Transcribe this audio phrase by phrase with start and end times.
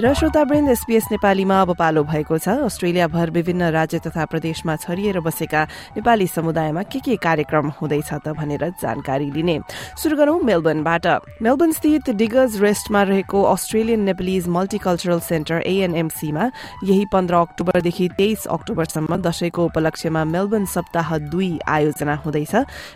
[0.00, 5.62] र श्रोतावृन्द एसपीएस नेपालीमा अब पालो भएको छ। अस्ट्रेलियाभर विभिन्न राज्य तथा प्रदेशमा छरिएर बसेका
[5.92, 9.58] नेपाली समुदायमा के के कार्यक्रम हुँदैछ त भनेर जानकारी लिने
[10.00, 11.06] शुरू गरौं मेलबर्नबाट।
[11.42, 16.50] मेलबर्न स्थित डिगर्स रेस्टमा रहेको अस्ट्रेलियन नेपलिज मल्टिकल्चरल सेन्टर एएनएमसीमा
[16.84, 22.54] यही पन्ध्र अक्टोबरदेखि तेइस अक्टोबरसम्म दशैंको उपलक्ष्यमा मेलबर्न सप्ताह दुई आयोजना हुँदैछ।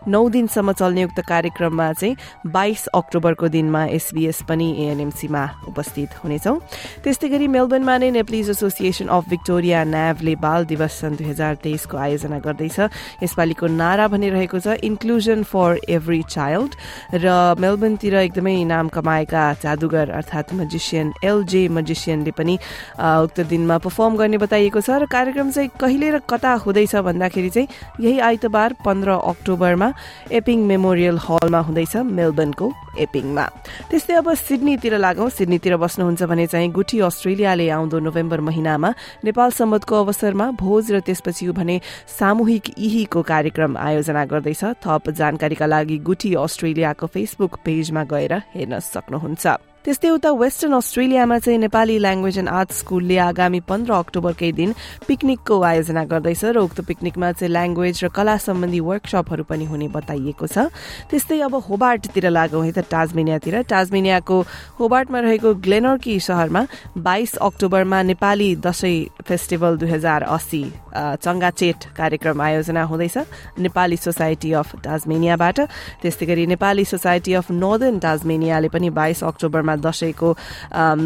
[0.09, 2.17] नौ दिनसम्म चल्ने उक्त कार्यक्रममा चाहिँ
[2.49, 6.59] बाइस अक्टोबरको दिनमा एसबीएस पनि एएनएमसीमा उपस्थित हुनेछौं।
[7.03, 11.97] त्यस्तै गरी मेलबर्नमा नै नेप्लिज एसोसिएसन अफ भिक्टोरिया न्याभले बाल दिवस सन् दुई हजार तेइसको
[11.97, 12.79] आयोजना गर्दैछ।
[13.23, 16.73] यसपालिको नारा भनिरहेको छ इन्क्लुजन फर एभ्री चाइल्ड
[17.19, 17.27] र
[17.59, 22.55] मेलबर्नतिर एकदमै नाम कमाएका जादुगर अर्थात् मजिसियन एलजे मजिसियनले पनि
[23.01, 27.69] उक्त दिनमा पर्फर्म गर्ने बताइएको छ र कार्यक्रम चाहिँ कहिले र कता हुँदैछ भन्दाखेरि चाहिँ
[28.01, 29.89] यही आइतबार पन्ध्र अक्टोबरमा
[30.33, 33.45] एपिङ मेमोरियल हलमा हुँदैछ मेलबर्नको एपिङमा।
[33.91, 38.93] त्यस्तै अब सिडनीतिर लागौं। सिडनीतिर बस्नुहुन्छ भने चाहिँ गुठी अस्ट्रेलियाले आउँदो नोभेम्बर महिनामा
[39.25, 41.81] नेपाल सम्बन्धको अवसरमा भोज र त्यसपछि भने
[42.13, 49.74] सामूहिक इहीको कार्यक्रम आयोजना गर्दैछ। थप जानकारीका लागि गुठी अस्ट्रेलियाको फेसबुक पेजमा गएर हेर्न सक्नुहुन्छ।
[49.85, 54.71] त्यस्तै उता वेस्टर्न अस्ट्रेलियामा चाहिँ नेपाली ल्याङ्ग्वेज एन्ड आर्ट स्कूलले आगामी पन्ध्र अक्टोबरकै दिन
[55.05, 60.47] पिकनिकको आयोजना गर्दैछ र उक्त पिकनिकमा चाहिँ ल्याङ्ग्वेज र कला सम्बन्धी वर्कसपहरू पनि हुने बताइएको
[60.49, 60.73] छ।
[61.13, 64.37] त्यस्तै अब होबार्टतिर लागौँ है त टाजमेनियातिर। टाजमेनियाको
[64.81, 66.63] होबार्टमा रहेको ग्लेनर्की शहरमा
[67.05, 70.65] बाइस अक्टोबरमा नेपाली दशैं फेस्टिभल दुई हजार अस्सी
[70.97, 75.61] चङ्गाचेट कार्यक्रम आयोजना हुँदैछ नेपाली सोसाइटी अफ टाजमेनियाबाट।
[76.01, 80.29] त्यस्तै गरी नेपाली सोसाइटी अफ नर्दर्न टाजमेनियाले पनि बाइस अक्टोबरमा दशैंको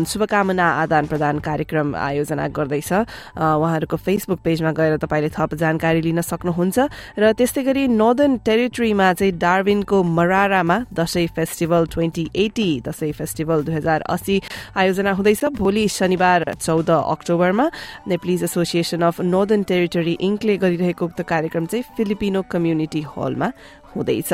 [0.05, 2.93] शुभकामना आदान प्रदान कार्यक्रम आयोजना गर्दैछ।
[3.37, 6.79] उहाँहरूको फेसबुक पेजमा गएर तपाईँले थप जानकारी लिन सक्नुहुन्छ
[7.19, 13.75] र त्यस्तै गरी नर्दर्न टेरिटरीमा चाहिँ डार्विनको मरारामा Dashain festival twenty eighty Dashain festival दुई
[13.75, 14.41] हजार अस्सी
[14.77, 17.71] आयोजना हुँदैछ। भोलि शनिबार चौध अक्टोबरमा
[18.09, 23.49] Nepalese association of northern territory इङ्कले गरिरहेको उक्त कार्यक्रम चाहिँ फिलिपिनो कम्युनिटी हलमा
[23.97, 24.33] हुँदैछ।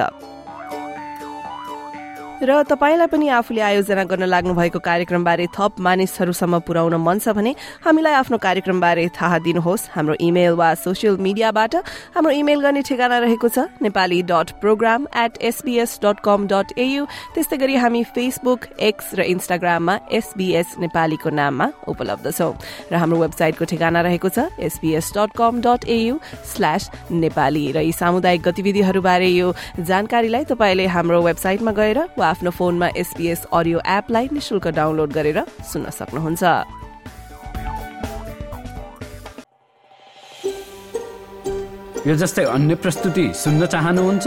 [2.43, 7.55] र तपाईँलाई पनि आफूले आयोजना गर्न लाग्नु भएको कार्यक्रमबारे थप मानिसहरूसम्म पुर्याउन मन छ भने
[7.85, 11.75] हामीलाई आफ्नो कार्यक्रमबारे थाहा दिनुहोस्। हाम्रो इमेल वा सोसियल मिडियाबाट
[12.15, 17.07] हाम्रो इमेल गर्ने ठेगाना रहेको छ Nepali dot program at SBS dot com dot AU
[17.35, 22.53] त्यस्तै गरी हामी फेसबुक एक्स र इन्स्टाग्राममा एसबीएस नेपालीको नाममा उपलब्ध छौं।
[22.91, 26.19] र हाम्रो वेबसाइटको ठेगाना रहेको छ SBS dot com dot AU
[26.51, 33.45] slash Nepali. र यी सामुदायिक गतिविधिहरूबारे यो जानकारीलाई तपाईँले हाम्रो वेबसाइटमा गएर आफ्नो फोनमा एसपीएस
[33.53, 35.39] अडियो एपलाई निशुल्क डाउनलोड गरेर
[35.73, 36.43] सुन्न सक्नुहुन्छ।
[42.07, 44.27] यो जस्तै अन्य प्रस्तुति सुन्न चाहनुहुन्छ?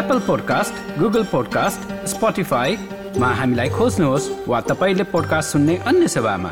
[0.00, 6.50] एप्पल पोडकास्ट गुगल पोडकास्ट स्पोटिफाईमा हामीलाई खोज्नुहोस् वा तपाईँले पोडकास्ट सुन्ने अन्य सेवामा।